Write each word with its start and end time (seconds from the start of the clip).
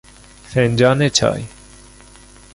فنجان 0.49 1.09
چای 1.09 1.43